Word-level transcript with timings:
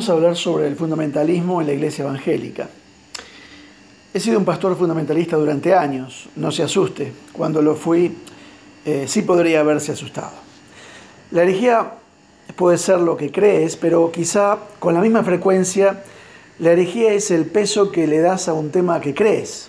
Vamos 0.00 0.08
a 0.08 0.12
hablar 0.14 0.34
sobre 0.34 0.66
el 0.66 0.76
fundamentalismo 0.76 1.60
en 1.60 1.66
la 1.66 1.74
iglesia 1.74 2.04
evangélica. 2.04 2.70
He 4.14 4.18
sido 4.18 4.38
un 4.38 4.46
pastor 4.46 4.74
fundamentalista 4.74 5.36
durante 5.36 5.74
años, 5.74 6.26
no 6.36 6.50
se 6.50 6.62
asuste, 6.62 7.12
cuando 7.34 7.60
lo 7.60 7.74
fui 7.74 8.16
eh, 8.86 9.04
sí 9.06 9.20
podría 9.20 9.60
haberse 9.60 9.92
asustado. 9.92 10.32
La 11.32 11.42
herejía 11.42 11.96
puede 12.56 12.78
ser 12.78 13.00
lo 13.00 13.14
que 13.18 13.30
crees, 13.30 13.76
pero 13.76 14.10
quizá 14.10 14.56
con 14.78 14.94
la 14.94 15.02
misma 15.02 15.22
frecuencia 15.22 16.02
la 16.60 16.72
herejía 16.72 17.12
es 17.12 17.30
el 17.30 17.44
peso 17.44 17.92
que 17.92 18.06
le 18.06 18.20
das 18.20 18.48
a 18.48 18.54
un 18.54 18.70
tema 18.70 19.02
que 19.02 19.12
crees. 19.14 19.68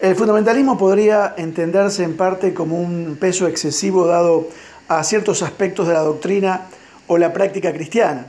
El 0.00 0.16
fundamentalismo 0.16 0.76
podría 0.76 1.34
entenderse 1.38 2.02
en 2.02 2.16
parte 2.16 2.52
como 2.52 2.76
un 2.76 3.16
peso 3.20 3.46
excesivo 3.46 4.04
dado 4.08 4.48
a 4.88 5.04
ciertos 5.04 5.44
aspectos 5.44 5.86
de 5.86 5.94
la 5.94 6.00
doctrina 6.00 6.62
o 7.06 7.18
la 7.18 7.32
práctica 7.32 7.72
cristiana. 7.72 8.26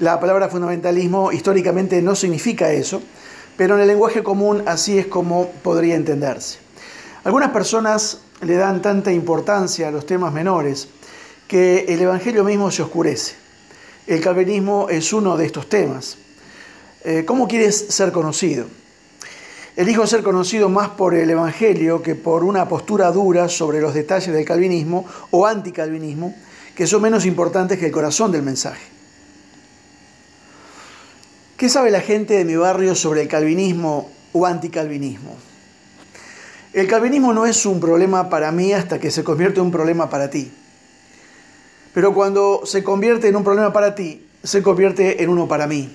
La 0.00 0.18
palabra 0.18 0.48
fundamentalismo 0.48 1.30
históricamente 1.30 2.02
no 2.02 2.16
significa 2.16 2.72
eso, 2.72 3.00
pero 3.56 3.76
en 3.76 3.82
el 3.82 3.86
lenguaje 3.86 4.24
común 4.24 4.64
así 4.66 4.98
es 4.98 5.06
como 5.06 5.48
podría 5.62 5.94
entenderse. 5.94 6.58
Algunas 7.22 7.50
personas 7.50 8.18
le 8.40 8.56
dan 8.56 8.82
tanta 8.82 9.12
importancia 9.12 9.86
a 9.86 9.90
los 9.92 10.04
temas 10.04 10.32
menores 10.32 10.88
que 11.46 11.84
el 11.88 12.02
Evangelio 12.02 12.42
mismo 12.42 12.72
se 12.72 12.82
oscurece. 12.82 13.36
El 14.08 14.20
calvinismo 14.20 14.88
es 14.90 15.12
uno 15.12 15.36
de 15.36 15.46
estos 15.46 15.68
temas. 15.68 16.18
Eh, 17.04 17.24
¿Cómo 17.24 17.46
quieres 17.46 17.86
ser 17.90 18.10
conocido? 18.10 18.66
Elijo 19.76 20.08
ser 20.08 20.24
conocido 20.24 20.68
más 20.68 20.88
por 20.88 21.14
el 21.14 21.30
Evangelio 21.30 22.02
que 22.02 22.16
por 22.16 22.42
una 22.42 22.68
postura 22.68 23.12
dura 23.12 23.48
sobre 23.48 23.80
los 23.80 23.94
detalles 23.94 24.34
del 24.34 24.44
calvinismo 24.44 25.06
o 25.30 25.46
anticalvinismo, 25.46 26.34
que 26.74 26.88
son 26.88 27.02
menos 27.02 27.24
importantes 27.26 27.78
que 27.78 27.86
el 27.86 27.92
corazón 27.92 28.32
del 28.32 28.42
mensaje. 28.42 28.93
¿Qué 31.64 31.70
sabe 31.70 31.90
la 31.90 32.02
gente 32.02 32.34
de 32.34 32.44
mi 32.44 32.56
barrio 32.56 32.94
sobre 32.94 33.22
el 33.22 33.28
calvinismo 33.28 34.10
o 34.34 34.44
anticalvinismo? 34.44 35.34
El 36.74 36.86
calvinismo 36.86 37.32
no 37.32 37.46
es 37.46 37.64
un 37.64 37.80
problema 37.80 38.28
para 38.28 38.52
mí 38.52 38.74
hasta 38.74 39.00
que 39.00 39.10
se 39.10 39.24
convierte 39.24 39.60
en 39.60 39.64
un 39.64 39.72
problema 39.72 40.10
para 40.10 40.28
ti. 40.28 40.52
Pero 41.94 42.12
cuando 42.12 42.66
se 42.66 42.84
convierte 42.84 43.28
en 43.28 43.36
un 43.36 43.44
problema 43.44 43.72
para 43.72 43.94
ti, 43.94 44.26
se 44.42 44.62
convierte 44.62 45.22
en 45.22 45.30
uno 45.30 45.48
para 45.48 45.66
mí. 45.66 45.90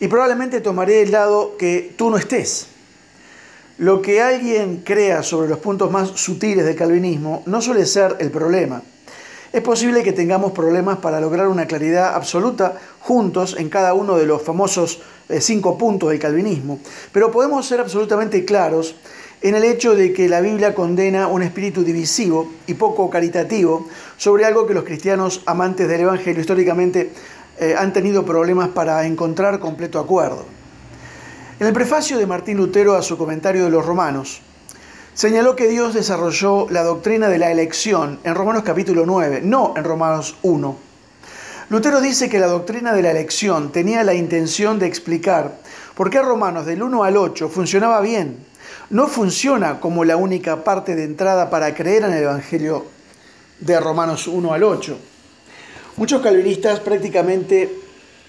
Y 0.00 0.08
probablemente 0.08 0.60
tomaré 0.60 1.00
el 1.00 1.12
lado 1.12 1.56
que 1.56 1.94
tú 1.96 2.10
no 2.10 2.18
estés. 2.18 2.66
Lo 3.78 4.02
que 4.02 4.20
alguien 4.20 4.82
crea 4.84 5.22
sobre 5.22 5.48
los 5.48 5.60
puntos 5.60 5.90
más 5.90 6.10
sutiles 6.10 6.66
del 6.66 6.76
calvinismo 6.76 7.42
no 7.46 7.62
suele 7.62 7.86
ser 7.86 8.16
el 8.18 8.30
problema. 8.30 8.82
Es 9.54 9.62
posible 9.62 10.02
que 10.02 10.12
tengamos 10.12 10.50
problemas 10.50 10.98
para 10.98 11.20
lograr 11.20 11.46
una 11.46 11.68
claridad 11.68 12.16
absoluta 12.16 12.76
juntos 12.98 13.54
en 13.56 13.68
cada 13.68 13.94
uno 13.94 14.16
de 14.16 14.26
los 14.26 14.42
famosos 14.42 15.00
eh, 15.28 15.40
cinco 15.40 15.78
puntos 15.78 16.10
del 16.10 16.18
calvinismo, 16.18 16.80
pero 17.12 17.30
podemos 17.30 17.64
ser 17.64 17.78
absolutamente 17.78 18.44
claros 18.44 18.96
en 19.42 19.54
el 19.54 19.62
hecho 19.62 19.94
de 19.94 20.12
que 20.12 20.28
la 20.28 20.40
Biblia 20.40 20.74
condena 20.74 21.28
un 21.28 21.40
espíritu 21.44 21.84
divisivo 21.84 22.50
y 22.66 22.74
poco 22.74 23.08
caritativo 23.08 23.86
sobre 24.16 24.44
algo 24.44 24.66
que 24.66 24.74
los 24.74 24.82
cristianos 24.82 25.40
amantes 25.46 25.86
del 25.86 26.00
Evangelio 26.00 26.40
históricamente 26.40 27.12
eh, 27.60 27.76
han 27.78 27.92
tenido 27.92 28.24
problemas 28.24 28.70
para 28.70 29.06
encontrar 29.06 29.60
completo 29.60 30.00
acuerdo. 30.00 30.46
En 31.60 31.68
el 31.68 31.72
prefacio 31.72 32.18
de 32.18 32.26
Martín 32.26 32.56
Lutero 32.56 32.96
a 32.96 33.02
su 33.02 33.16
comentario 33.16 33.62
de 33.62 33.70
los 33.70 33.86
romanos, 33.86 34.42
señaló 35.14 35.54
que 35.54 35.68
Dios 35.68 35.94
desarrolló 35.94 36.68
la 36.70 36.82
doctrina 36.82 37.28
de 37.28 37.38
la 37.38 37.50
elección 37.50 38.18
en 38.24 38.34
Romanos 38.34 38.64
capítulo 38.64 39.06
9, 39.06 39.40
no 39.42 39.74
en 39.76 39.84
Romanos 39.84 40.36
1. 40.42 40.76
Lutero 41.70 42.00
dice 42.00 42.28
que 42.28 42.40
la 42.40 42.48
doctrina 42.48 42.92
de 42.92 43.02
la 43.02 43.12
elección 43.12 43.70
tenía 43.72 44.02
la 44.04 44.14
intención 44.14 44.78
de 44.78 44.86
explicar 44.86 45.56
por 45.94 46.10
qué 46.10 46.20
Romanos 46.20 46.66
del 46.66 46.82
1 46.82 47.04
al 47.04 47.16
8 47.16 47.48
funcionaba 47.48 48.00
bien. 48.00 48.38
No 48.90 49.06
funciona 49.06 49.80
como 49.80 50.04
la 50.04 50.16
única 50.16 50.64
parte 50.64 50.96
de 50.96 51.04
entrada 51.04 51.48
para 51.48 51.74
creer 51.74 52.02
en 52.04 52.12
el 52.12 52.24
Evangelio 52.24 52.84
de 53.60 53.80
Romanos 53.80 54.26
1 54.26 54.52
al 54.52 54.62
8. 54.64 54.98
Muchos 55.96 56.20
calvinistas 56.22 56.80
prácticamente 56.80 57.72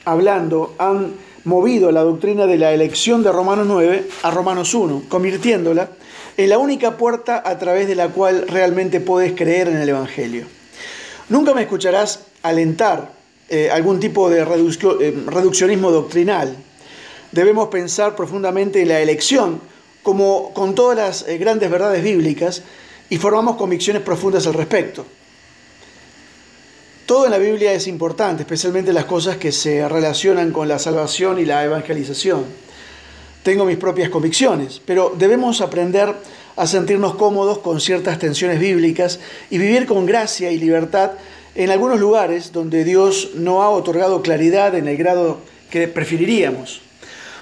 hablando 0.06 0.76
han 0.78 1.14
movido 1.46 1.92
la 1.92 2.02
doctrina 2.02 2.48
de 2.48 2.58
la 2.58 2.74
elección 2.74 3.24
de 3.24 3.32
Romanos 3.32 3.68
9 3.68 4.08
a 4.24 4.32
Romanos 4.32 4.74
1, 4.74 5.04
convirtiéndola 5.08 5.90
en 6.38 6.50
la 6.50 6.58
única 6.58 6.98
puerta 6.98 7.42
a 7.46 7.58
través 7.58 7.88
de 7.88 7.96
la 7.96 8.10
cual 8.10 8.48
realmente 8.48 9.00
puedes 9.00 9.34
creer 9.34 9.68
en 9.70 9.78
el 9.78 9.88
Evangelio. 9.88 10.46
Nunca 11.30 11.54
me 11.54 11.62
escucharás 11.62 12.26
alentar 12.44 13.12
eh, 13.50 13.70
algún 13.72 14.00
tipo 14.00 14.30
de 14.30 14.42
eh, 14.42 15.24
reduccionismo 15.28 15.92
doctrinal. 15.92 16.56
Debemos 17.32 17.70
pensar 17.70 18.16
profundamente 18.16 18.82
en 18.82 18.90
la 18.90 19.00
elección, 19.00 19.62
como 20.04 20.52
con 20.54 20.76
todas 20.76 20.98
las 20.98 21.28
eh, 21.28 21.38
grandes 21.38 21.70
verdades 21.70 22.04
bíblicas, 22.04 22.64
y 23.10 23.18
formamos 23.18 23.56
convicciones 23.56 24.02
profundas 24.02 24.48
al 24.48 24.56
respecto. 24.56 25.06
Todo 27.06 27.26
en 27.26 27.32
la 27.32 27.38
Biblia 27.38 27.72
es 27.72 27.86
importante, 27.86 28.42
especialmente 28.42 28.92
las 28.92 29.06
cosas 29.06 29.38
que 29.38 29.52
se 29.52 29.88
relacionan 29.88 30.52
con 30.52 30.68
la 30.68 30.80
salvación 30.80 31.38
y 31.38 31.46
la 31.46 31.64
evangelización. 31.64 32.46
Tengo 33.44 33.64
mis 33.64 33.78
propias 33.78 34.10
convicciones, 34.10 34.82
pero 34.84 35.14
debemos 35.16 35.62
aprender 35.62 36.16
a 36.56 36.66
sentirnos 36.66 37.14
cómodos 37.14 37.60
con 37.60 37.80
ciertas 37.80 38.18
tensiones 38.18 38.60
bíblicas 38.60 39.20
y 39.52 39.60
vivir 39.60 39.86
con 39.86 40.08
gracia 40.08 40.50
y 40.50 40.58
libertad 40.58 41.12
en 41.54 41.70
algunos 41.70 42.00
lugares 42.00 42.52
donde 42.52 42.84
Dios 42.84 43.34
no 43.36 43.62
ha 43.62 43.70
otorgado 43.70 44.24
claridad 44.24 44.74
en 44.74 44.88
el 44.88 44.98
grado 44.98 45.42
que 45.70 45.88
preferiríamos. 45.88 46.82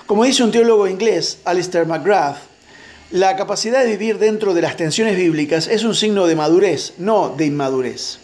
Como 0.08 0.26
dice 0.26 0.44
un 0.44 0.52
teólogo 0.52 0.90
inglés, 0.90 1.38
Alistair 1.46 1.88
McGrath, 1.88 2.36
la 3.12 3.38
capacidad 3.38 3.82
de 3.82 3.92
vivir 3.92 4.20
dentro 4.20 4.54
de 4.54 4.62
las 4.62 4.76
tensiones 4.76 5.16
bíblicas 5.16 5.70
es 5.70 5.86
un 5.86 5.96
signo 5.96 6.28
de 6.28 6.36
madurez, 6.36 6.96
no 6.98 7.30
de 7.30 7.46
inmadurez. 7.46 8.23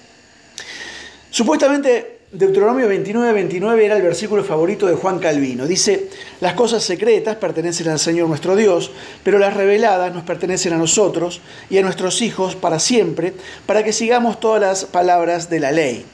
Supuestamente 1.32 2.20
Deuteronomio 2.32 2.88
29, 2.88 3.34
29 3.34 3.86
era 3.86 3.96
el 3.98 4.04
versículo 4.04 4.44
favorito 4.44 4.88
de 4.88 4.96
Juan 4.96 5.20
Calvino. 5.20 5.66
Dice, 5.66 6.10
las 6.42 6.54
cosas 6.54 6.84
secretas 6.84 7.38
pertenecen 7.38 7.88
al 7.90 8.00
Señor 8.00 8.28
nuestro 8.28 8.56
Dios, 8.56 8.92
pero 9.24 9.40
las 9.40 9.56
reveladas 9.56 10.14
nos 10.14 10.24
pertenecen 10.24 10.74
a 10.74 10.78
nosotros 10.78 11.42
y 11.70 11.78
a 11.78 11.82
nuestros 11.84 12.22
hijos 12.22 12.56
para 12.56 12.80
siempre, 12.80 13.34
para 13.66 13.84
que 13.84 13.94
sigamos 13.94 14.40
todas 14.40 14.62
las 14.62 14.86
palabras 14.86 15.50
de 15.50 15.60
la 15.60 15.72
ley. 15.72 16.06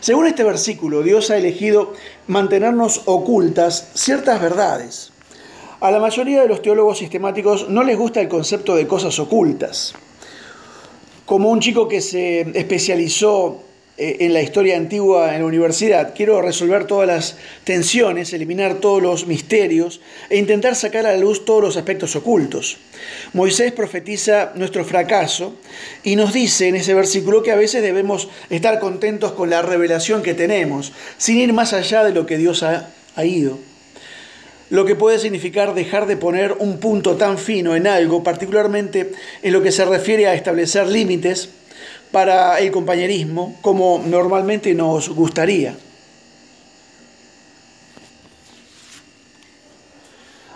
Según 0.00 0.26
este 0.26 0.44
versículo, 0.44 1.02
Dios 1.02 1.30
ha 1.30 1.38
elegido 1.38 1.94
mantenernos 2.26 3.02
ocultas 3.06 3.90
ciertas 3.94 4.40
verdades. 4.40 5.12
A 5.80 5.90
la 5.90 6.00
mayoría 6.00 6.42
de 6.42 6.48
los 6.48 6.60
teólogos 6.60 6.98
sistemáticos 6.98 7.68
no 7.68 7.82
les 7.82 7.96
gusta 7.98 8.20
el 8.20 8.28
concepto 8.28 8.76
de 8.76 8.86
cosas 8.86 9.18
ocultas 9.18 9.94
como 11.26 11.50
un 11.50 11.60
chico 11.60 11.88
que 11.88 12.00
se 12.00 12.40
especializó 12.54 13.62
eh, 13.96 14.16
en 14.20 14.32
la 14.32 14.42
historia 14.42 14.76
antigua 14.76 15.34
en 15.34 15.42
la 15.42 15.46
universidad, 15.46 16.14
quiero 16.16 16.42
resolver 16.42 16.86
todas 16.86 17.06
las 17.06 17.36
tensiones, 17.62 18.32
eliminar 18.32 18.74
todos 18.80 19.00
los 19.00 19.26
misterios 19.28 20.00
e 20.28 20.36
intentar 20.36 20.74
sacar 20.74 21.06
a 21.06 21.12
la 21.12 21.18
luz 21.18 21.44
todos 21.44 21.62
los 21.62 21.76
aspectos 21.76 22.16
ocultos. 22.16 22.76
Moisés 23.32 23.70
profetiza 23.70 24.52
nuestro 24.56 24.84
fracaso 24.84 25.54
y 26.02 26.16
nos 26.16 26.32
dice 26.32 26.66
en 26.68 26.74
ese 26.74 26.92
versículo 26.92 27.44
que 27.44 27.52
a 27.52 27.56
veces 27.56 27.82
debemos 27.82 28.28
estar 28.50 28.80
contentos 28.80 29.32
con 29.32 29.48
la 29.48 29.62
revelación 29.62 30.22
que 30.22 30.34
tenemos, 30.34 30.92
sin 31.16 31.38
ir 31.38 31.52
más 31.52 31.72
allá 31.72 32.02
de 32.02 32.12
lo 32.12 32.26
que 32.26 32.36
Dios 32.36 32.64
ha, 32.64 32.90
ha 33.14 33.24
ido 33.24 33.58
lo 34.74 34.84
que 34.84 34.96
puede 34.96 35.20
significar 35.20 35.72
dejar 35.72 36.08
de 36.08 36.16
poner 36.16 36.56
un 36.58 36.78
punto 36.78 37.14
tan 37.14 37.38
fino 37.38 37.76
en 37.76 37.86
algo, 37.86 38.24
particularmente 38.24 39.12
en 39.40 39.52
lo 39.52 39.62
que 39.62 39.70
se 39.70 39.84
refiere 39.84 40.26
a 40.26 40.34
establecer 40.34 40.88
límites 40.88 41.48
para 42.10 42.58
el 42.58 42.72
compañerismo, 42.72 43.56
como 43.62 44.02
normalmente 44.04 44.74
nos 44.74 45.10
gustaría. 45.10 45.76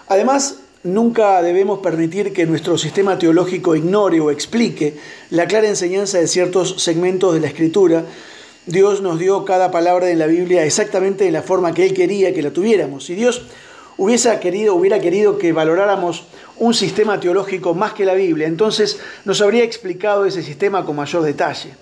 Además, 0.08 0.56
nunca 0.82 1.40
debemos 1.40 1.78
permitir 1.78 2.32
que 2.32 2.44
nuestro 2.44 2.76
sistema 2.76 3.20
teológico 3.20 3.76
ignore 3.76 4.18
o 4.18 4.32
explique 4.32 4.96
la 5.30 5.46
clara 5.46 5.68
enseñanza 5.68 6.18
de 6.18 6.26
ciertos 6.26 6.82
segmentos 6.82 7.34
de 7.34 7.40
la 7.40 7.46
Escritura. 7.46 8.04
Dios 8.66 9.00
nos 9.00 9.20
dio 9.20 9.44
cada 9.44 9.70
palabra 9.70 10.10
en 10.10 10.18
la 10.18 10.26
Biblia 10.26 10.64
exactamente 10.64 11.22
de 11.22 11.30
la 11.30 11.42
forma 11.42 11.72
que 11.72 11.86
Él 11.86 11.94
quería 11.94 12.34
que 12.34 12.42
la 12.42 12.50
tuviéramos. 12.50 13.08
Y 13.10 13.14
Dios 13.14 13.46
hubiese 13.98 14.38
querido, 14.38 14.74
hubiera 14.76 15.00
querido 15.00 15.36
que 15.36 15.52
valoráramos 15.52 16.24
un 16.56 16.72
sistema 16.72 17.20
teológico 17.20 17.74
más 17.74 17.92
que 17.92 18.04
la 18.04 18.14
Biblia, 18.14 18.46
entonces 18.46 18.98
nos 19.24 19.40
habría 19.42 19.64
explicado 19.64 20.24
ese 20.24 20.42
sistema 20.42 20.86
con 20.86 20.96
mayor 20.96 21.22
detalle. 21.22 21.74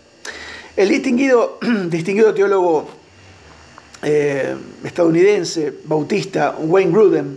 El 0.76 0.88
distinguido, 0.88 1.58
distinguido 1.88 2.34
teólogo 2.34 2.88
eh, 4.02 4.56
estadounidense, 4.82 5.72
bautista, 5.84 6.56
Wayne 6.58 6.90
Grudem, 6.90 7.36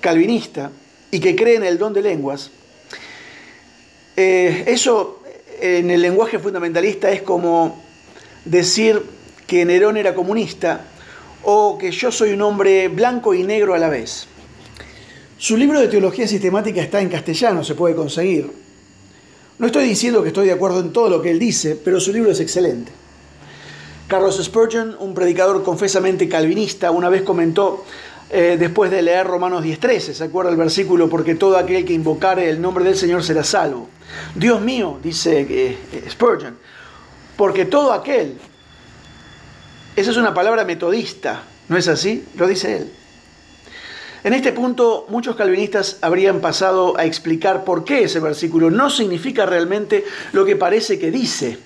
calvinista, 0.00 0.70
y 1.10 1.20
que 1.20 1.36
cree 1.36 1.56
en 1.56 1.64
el 1.64 1.78
don 1.78 1.92
de 1.92 2.02
lenguas, 2.02 2.50
eh, 4.16 4.64
eso 4.66 5.22
en 5.60 5.90
el 5.90 6.02
lenguaje 6.02 6.38
fundamentalista 6.38 7.10
es 7.10 7.22
como 7.22 7.82
decir 8.44 9.02
que 9.46 9.64
Nerón 9.64 9.96
era 9.96 10.14
comunista 10.14 10.84
o 11.44 11.78
que 11.78 11.90
yo 11.90 12.10
soy 12.10 12.32
un 12.32 12.42
hombre 12.42 12.88
blanco 12.88 13.34
y 13.34 13.42
negro 13.42 13.74
a 13.74 13.78
la 13.78 13.88
vez. 13.88 14.26
Su 15.38 15.56
libro 15.56 15.80
de 15.80 15.88
teología 15.88 16.26
sistemática 16.26 16.80
está 16.80 17.00
en 17.00 17.08
castellano, 17.08 17.64
se 17.64 17.74
puede 17.74 17.94
conseguir. 17.94 18.50
No 19.58 19.66
estoy 19.66 19.84
diciendo 19.84 20.22
que 20.22 20.28
estoy 20.28 20.46
de 20.46 20.52
acuerdo 20.52 20.80
en 20.80 20.92
todo 20.92 21.08
lo 21.08 21.22
que 21.22 21.30
él 21.30 21.38
dice, 21.38 21.78
pero 21.82 22.00
su 22.00 22.12
libro 22.12 22.30
es 22.30 22.40
excelente. 22.40 22.92
Carlos 24.08 24.42
Spurgeon, 24.42 24.96
un 24.98 25.14
predicador 25.14 25.62
confesamente 25.62 26.28
calvinista, 26.28 26.90
una 26.90 27.08
vez 27.08 27.22
comentó 27.22 27.84
eh, 28.30 28.56
después 28.58 28.90
de 28.90 29.02
leer 29.02 29.26
Romanos 29.26 29.64
10.13, 29.64 30.12
¿se 30.12 30.24
acuerda 30.24 30.50
el 30.50 30.56
versículo? 30.56 31.08
Porque 31.08 31.34
todo 31.34 31.56
aquel 31.56 31.84
que 31.84 31.92
invocare 31.92 32.48
el 32.48 32.60
nombre 32.60 32.84
del 32.84 32.96
Señor 32.96 33.22
será 33.22 33.44
salvo. 33.44 33.88
Dios 34.34 34.60
mío, 34.60 34.98
dice 35.02 35.46
eh, 35.48 35.78
Spurgeon, 36.10 36.56
porque 37.36 37.64
todo 37.64 37.92
aquel, 37.92 38.38
esa 39.96 40.10
es 40.10 40.16
una 40.16 40.34
palabra 40.34 40.64
metodista, 40.64 41.42
¿no 41.68 41.76
es 41.76 41.88
así? 41.88 42.24
Lo 42.36 42.46
dice 42.46 42.78
él. 42.78 42.90
En 44.24 44.32
este 44.32 44.52
punto, 44.52 45.06
muchos 45.10 45.36
calvinistas 45.36 45.98
habrían 46.00 46.40
pasado 46.40 46.98
a 46.98 47.04
explicar 47.04 47.62
por 47.62 47.84
qué 47.84 48.04
ese 48.04 48.20
versículo 48.20 48.70
no 48.70 48.88
significa 48.88 49.44
realmente 49.44 50.04
lo 50.32 50.46
que 50.46 50.56
parece 50.56 50.98
que 50.98 51.10
dice. 51.10 51.58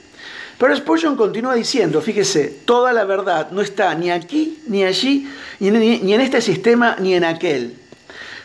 Pero 0.58 0.74
Spurgeon 0.74 1.14
continúa 1.14 1.54
diciendo, 1.54 2.00
fíjese, 2.00 2.52
toda 2.64 2.92
la 2.92 3.04
verdad 3.04 3.52
no 3.52 3.60
está 3.60 3.94
ni 3.94 4.10
aquí, 4.10 4.58
ni 4.66 4.82
allí, 4.82 5.28
ni 5.60 5.68
en 6.12 6.20
este 6.20 6.40
sistema, 6.40 6.96
ni 6.98 7.14
en 7.14 7.22
aquel. 7.22 7.76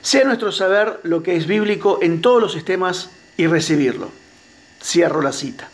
Sea 0.04 0.24
nuestro 0.26 0.52
saber 0.52 1.00
lo 1.02 1.24
que 1.24 1.36
es 1.36 1.48
bíblico 1.48 1.98
en 2.04 2.22
todos 2.22 2.40
los 2.40 2.54
sistemas 2.54 3.10
y 3.36 3.48
recibirlo. 3.48 4.12
Cierro 4.80 5.24
la 5.24 5.32
cita. 5.32 5.73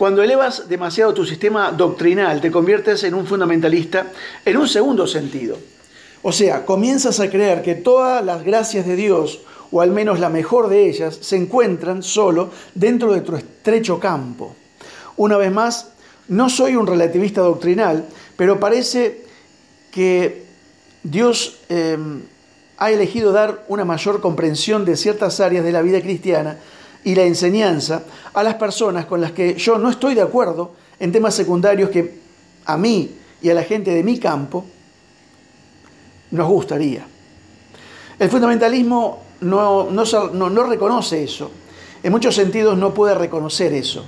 Cuando 0.00 0.22
elevas 0.22 0.66
demasiado 0.66 1.12
tu 1.12 1.26
sistema 1.26 1.72
doctrinal, 1.72 2.40
te 2.40 2.50
conviertes 2.50 3.04
en 3.04 3.12
un 3.12 3.26
fundamentalista 3.26 4.06
en 4.46 4.56
un 4.56 4.66
segundo 4.66 5.06
sentido. 5.06 5.58
O 6.22 6.32
sea, 6.32 6.64
comienzas 6.64 7.20
a 7.20 7.28
creer 7.28 7.60
que 7.60 7.74
todas 7.74 8.24
las 8.24 8.42
gracias 8.42 8.86
de 8.86 8.96
Dios, 8.96 9.42
o 9.70 9.82
al 9.82 9.90
menos 9.90 10.18
la 10.18 10.30
mejor 10.30 10.70
de 10.70 10.88
ellas, 10.88 11.18
se 11.20 11.36
encuentran 11.36 12.02
solo 12.02 12.48
dentro 12.74 13.12
de 13.12 13.20
tu 13.20 13.36
estrecho 13.36 14.00
campo. 14.00 14.56
Una 15.18 15.36
vez 15.36 15.52
más, 15.52 15.90
no 16.28 16.48
soy 16.48 16.76
un 16.76 16.86
relativista 16.86 17.42
doctrinal, 17.42 18.06
pero 18.38 18.58
parece 18.58 19.26
que 19.90 20.46
Dios 21.02 21.58
em, 21.68 22.22
ha 22.78 22.90
elegido 22.90 23.32
dar 23.32 23.66
una 23.68 23.84
mayor 23.84 24.22
comprensión 24.22 24.86
de 24.86 24.96
ciertas 24.96 25.40
áreas 25.40 25.62
de 25.62 25.72
la 25.72 25.82
vida 25.82 26.00
cristiana 26.00 26.56
y 27.04 27.14
la 27.14 27.22
enseñanza 27.22 28.02
a 28.34 28.42
las 28.42 28.54
personas 28.54 29.06
con 29.06 29.20
las 29.20 29.32
que 29.32 29.54
yo 29.54 29.78
no 29.78 29.90
estoy 29.90 30.14
de 30.14 30.22
acuerdo 30.22 30.72
en 30.98 31.12
temas 31.12 31.34
secundarios 31.34 31.90
que 31.90 32.20
a 32.64 32.76
mí 32.76 33.10
y 33.42 33.48
a 33.48 33.54
la 33.54 33.62
gente 33.62 33.90
de 33.90 34.02
mi 34.02 34.18
campo 34.18 34.64
nos 36.30 36.48
gustaría. 36.48 37.06
El 38.18 38.28
fundamentalismo 38.28 39.22
no, 39.40 39.90
no 39.90 40.64
reconoce 40.64 41.24
eso. 41.24 41.50
En 42.02 42.12
muchos 42.12 42.34
sentidos 42.34 42.76
no 42.76 42.92
puede 42.94 43.14
reconocer 43.14 43.72
eso. 43.72 44.04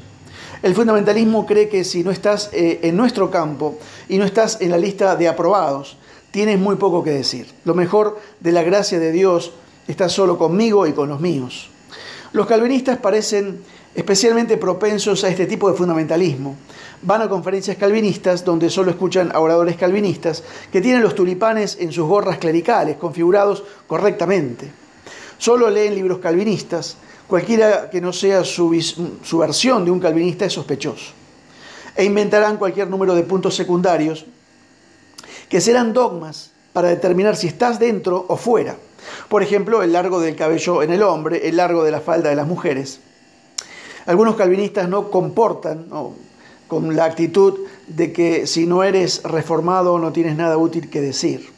El 0.62 0.74
fundamentalismo 0.74 1.44
cree 1.44 1.68
que 1.68 1.82
si 1.82 2.04
no 2.04 2.12
estás 2.12 2.50
eh, 2.52 2.78
en 2.82 2.96
nuestro 2.96 3.30
campo 3.30 3.78
y 4.08 4.18
no 4.18 4.24
estás 4.24 4.60
en 4.60 4.70
la 4.70 4.78
lista 4.78 5.16
de 5.16 5.26
aprobados, 5.26 5.96
tienes 6.30 6.58
muy 6.58 6.76
poco 6.76 7.02
que 7.02 7.10
decir. 7.10 7.48
Lo 7.64 7.74
mejor 7.74 8.20
de 8.38 8.52
la 8.52 8.62
gracia 8.62 9.00
de 9.00 9.10
Dios 9.10 9.52
está 9.88 10.08
solo 10.08 10.38
conmigo 10.38 10.86
y 10.86 10.92
con 10.92 11.08
los 11.08 11.20
míos. 11.20 11.71
Los 12.32 12.46
calvinistas 12.46 12.98
parecen 12.98 13.62
especialmente 13.94 14.56
propensos 14.56 15.22
a 15.24 15.28
este 15.28 15.46
tipo 15.46 15.70
de 15.70 15.76
fundamentalismo. 15.76 16.56
Van 17.02 17.22
a 17.22 17.28
conferencias 17.28 17.76
calvinistas 17.76 18.44
donde 18.44 18.70
solo 18.70 18.90
escuchan 18.90 19.30
a 19.34 19.40
oradores 19.40 19.76
calvinistas 19.76 20.42
que 20.70 20.80
tienen 20.80 21.02
los 21.02 21.14
tulipanes 21.14 21.76
en 21.80 21.92
sus 21.92 22.06
gorras 22.06 22.38
clericales, 22.38 22.96
configurados 22.96 23.64
correctamente. 23.86 24.70
Solo 25.36 25.68
leen 25.68 25.94
libros 25.94 26.18
calvinistas, 26.18 26.96
Cualquiera 27.32 27.88
que 27.88 27.98
no 28.02 28.12
sea 28.12 28.44
su, 28.44 28.68
versión 29.38 29.86
de 29.86 29.90
un 29.90 29.98
calvinista 29.98 30.44
es 30.44 30.52
sospechoso. 30.52 31.12
E 31.96 32.04
inventarán 32.04 32.58
cualquier 32.58 32.90
número 32.90 33.14
de 33.14 33.22
puntos 33.22 33.56
secundarios 33.56 34.26
que 35.48 35.62
serán 35.62 35.94
dogmas 35.94 36.50
para 36.74 36.88
determinar 36.88 37.34
si 37.36 37.46
estás 37.46 37.78
dentro 37.78 38.26
o 38.28 38.36
fuera. 38.36 38.76
Por 39.28 39.42
ejemplo, 39.42 39.82
el 39.82 39.92
largo 39.92 40.20
del 40.20 40.36
cabello 40.36 40.82
en 40.82 40.92
el 40.92 41.02
hombre, 41.02 41.48
el 41.48 41.56
largo 41.56 41.84
de 41.84 41.90
la 41.90 42.00
falda 42.00 42.30
de 42.30 42.36
las 42.36 42.46
mujeres. 42.46 43.00
Algunos 44.06 44.36
calvinistas 44.36 44.88
no 44.88 45.10
comportan 45.10 45.86
con 46.66 46.96
la 46.96 47.04
actitud 47.04 47.60
de 47.86 48.12
que 48.12 48.46
si 48.46 48.66
no 48.66 48.82
eres 48.82 49.22
reformado 49.22 49.98
no 49.98 50.12
tienes 50.12 50.36
nada 50.36 50.56
útil 50.56 50.90
que 50.90 51.00
decir. 51.00 51.52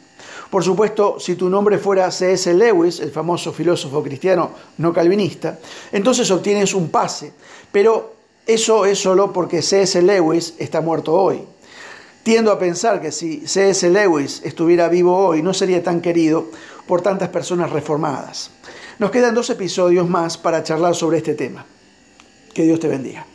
Por 0.49 0.63
supuesto, 0.63 1.19
si 1.19 1.35
tu 1.35 1.49
nombre 1.49 1.77
fuera 1.79 2.09
C.S. 2.11 2.53
Lewis, 2.53 2.99
el 2.99 3.11
famoso 3.11 3.51
filósofo 3.51 4.03
cristiano 4.03 4.51
no 4.77 4.93
calvinista, 4.93 5.59
entonces 5.91 6.29
obtienes 6.31 6.73
un 6.73 6.89
pase, 6.89 7.33
pero 7.71 8.13
eso 8.45 8.85
es 8.85 8.99
solo 8.99 9.33
porque 9.33 9.61
C.S. 9.61 10.01
Lewis 10.01 10.53
está 10.59 10.81
muerto 10.81 11.13
hoy. 11.13 11.41
Tiendo 12.25 12.51
a 12.51 12.57
pensar 12.57 13.01
que 13.01 13.11
si 13.11 13.45
C.S. 13.45 13.87
Lewis 13.87 14.41
estuviera 14.43 14.89
vivo 14.89 15.15
hoy 15.15 15.43
no 15.43 15.53
sería 15.53 15.83
tan 15.83 16.01
querido 16.01 16.49
por 16.87 17.03
tantas 17.03 17.29
personas 17.29 17.69
reformadas. 17.69 18.49
Nos 18.97 19.11
quedan 19.11 19.35
dos 19.35 19.51
episodios 19.51 20.09
más 20.09 20.35
para 20.35 20.63
charlar 20.63 20.95
sobre 20.95 21.17
este 21.19 21.35
tema. 21.35 21.67
Que 22.51 22.63
Dios 22.63 22.79
te 22.79 22.87
bendiga. 22.87 23.27